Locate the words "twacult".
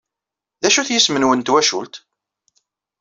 1.45-1.93